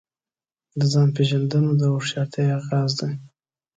[0.03, 0.03] د
[0.71, 3.11] خپل ځان پیژندنه د هوښیارتیا آغاز دی.